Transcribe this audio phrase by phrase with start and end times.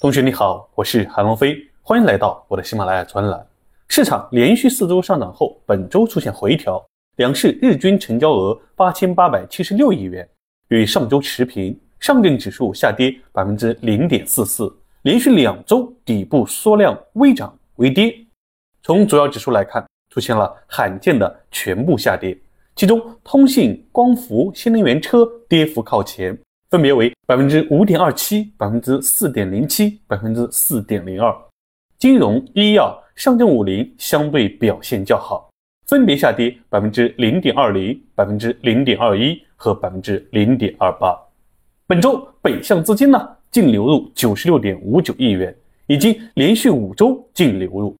[0.00, 3.46] 同学你好，我是韩龙飞，欢迎来到我的喜马拉雅专栏。
[3.86, 6.82] 市场连续四周上涨后，本周出现回调，
[7.16, 10.26] 两市日均成交额八千八百七十六亿元，
[10.68, 11.78] 与上周持平。
[11.98, 18.10] 上证指数下跌百分之零点四四，连续两周底部缩量微涨微跌。
[18.82, 22.34] 从主要指数来看，出现了罕见的全部下跌，
[22.74, 26.34] 其中通信、光伏、新能源车跌幅靠前。
[26.70, 31.36] 分别为百分之五点二七、百分之四点零七、百分之四点零二。
[31.98, 35.50] 金融、医药、上证五零相对表现较好，
[35.88, 41.18] 分别下跌百分之零点二零、百分之零点二一和百分之零点二八。
[41.88, 45.52] 本周北向资金呢净流入九十六点五九亿元，
[45.88, 47.96] 已经连续五周净流入。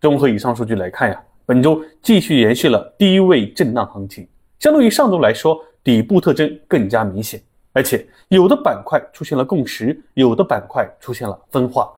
[0.00, 4.26] 综合以上数据来看呀，本周继续延续了低位震荡行情，
[4.58, 7.38] 相对于上周来说，底部特征更加明显。
[7.76, 11.94] 而且有的板块出现了共识，有的板块出现了分化，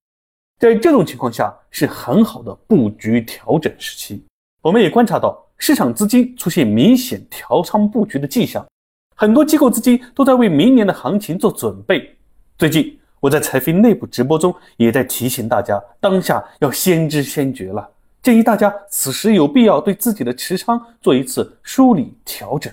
[0.59, 4.21] 在这种情况下是很好的布局调整时期。
[4.61, 8.67] 我们也观察到市场资金出现明显调仓布局的迹象，
[9.15, 12.13] 很多机构资金都在为明年的行情做准备。
[12.59, 17.89] 最近我在财飞内部直播中也在提醒大家，当下要先知先觉了，
[18.21, 22.73] 建议大家此时有必要对自己的持仓做一次梳理调整。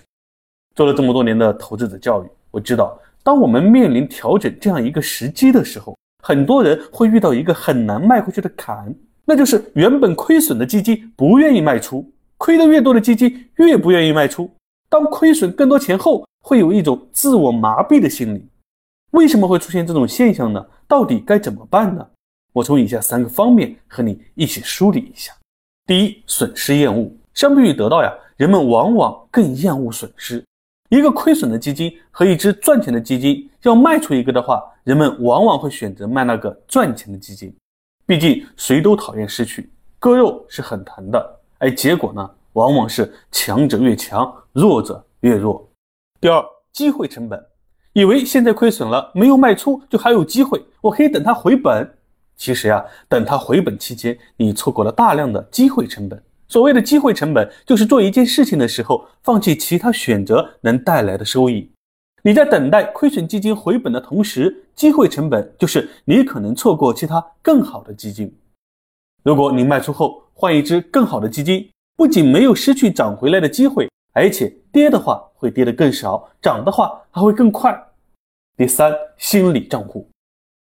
[0.73, 2.28] 做了这么多年的投资者教育。
[2.56, 14.50] 我知道，当我们面临调整这样一个时机的时候，很多人会遇到一个很难迈过去的坎，那就是原本亏损的基金不愿意卖出，亏得越多的基金越不愿意卖出。
[14.88, 18.47] 当亏损更多钱后，会有一种自我麻痹的心理。
[19.12, 20.66] 为什么会出现这种现象呢？
[20.88, 22.08] 到底该怎么办呢？
[22.53, 25.34] 我从以下三个方面和你一起梳理一下。
[25.86, 30.42] 第一，损失厌恶，相比于得到呀，人们往往更厌恶损失。
[30.96, 37.54] 一个亏损的基金和一只赚钱的基金，要卖出一个的话，人们往往会选择卖那个赚钱的基金。
[38.06, 41.40] 毕竟谁都讨厌失去，割肉是很疼的。
[41.58, 45.68] 而结果呢，往往是强者越强，弱者越弱。
[46.22, 47.44] 第二，机会成本，
[47.94, 51.90] 以为现在亏损了，没有卖出就还有机会，我可以等它回本。
[52.38, 56.22] 其实呀，等它回本期间，你错过了大量的机会成本。
[56.47, 61.72] 所谓的机会成本，就是做一件事情的时候，放弃其他选择能带来的收益。
[62.23, 68.33] 你在等待亏损基金回本的同时，机会成本就是你可能错过其他更好的基金。
[69.23, 77.75] 如果你卖出后换一只更好的基金，不仅没有失去涨回来的机会，而且跌的话会跌得更少，涨的话还会更快。
[78.57, 80.07] 第三，心理账户。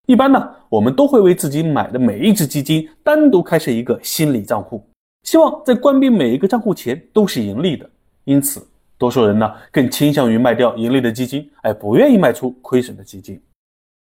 [0.07, 4.85] 一般呢，我们都会为自己买的每一只基金单独开设一个心理账户。
[5.23, 7.89] 希望在关闭每一个账户前都是盈利的，
[8.25, 8.65] 因此
[8.97, 13.41] 多数人呢更倾向于卖掉盈利的基金，而不愿意卖出亏损的基金。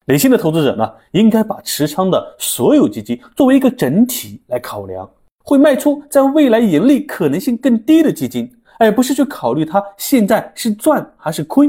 [0.06, 5.08] 理性的投资者呢，应该把持仓的所有基金作为一个整体来考量，
[5.44, 11.68] 会卖出在未来盈利可能性更低的基金，而不是去考虑它现在是赚还是亏。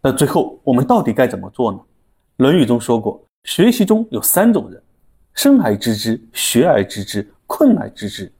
[0.00, 1.78] 那最后我们到底该怎么做呢？
[2.36, 4.80] 《论语》中说过，学习中有三种人：
[5.34, 8.30] 生而知之，学而知之，困而知之。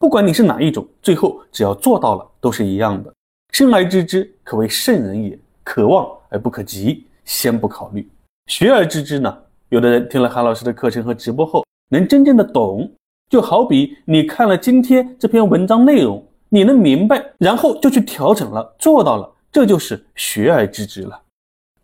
[0.00, 3.12] 不管你是哪一种，最后只要做到了，都是一样的。
[3.52, 5.38] 生而知之，可谓圣人也。
[5.62, 8.08] 可望而不可及，先不考虑。
[8.46, 9.38] 学而知之呢？
[9.68, 12.90] 有的人听了韩老师的课程和直播后，能真正的懂。
[13.28, 21.20] 就好比你看了今天这篇文章内容，你能明白，然后就去调整了，做到了，这就是学而知之了。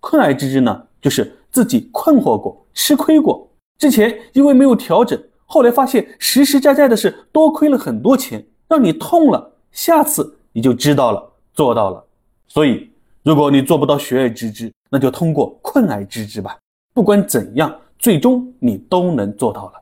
[0.00, 0.86] 困而知之呢？
[1.02, 3.46] 就是自己困惑过，吃亏过，
[3.78, 5.22] 之前因为没有调整。
[5.46, 9.52] 后来发现实实在在的是多亏了很多钱，让你痛了。
[9.72, 12.04] 下次你就知道了，做到了。
[12.48, 12.90] 所以，
[13.22, 16.58] 如果你做不到学而知之，那就通过困而知之吧。
[16.92, 19.72] 不管怎样，最终你都能做到了。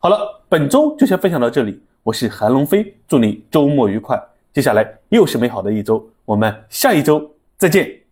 [0.00, 0.18] 好了，
[0.48, 1.80] 本周就先分享到这里。
[2.02, 4.22] 我是韩龙飞，祝你周末愉快。
[4.52, 8.03] 接下来又是美好的一周，我们下一周再见。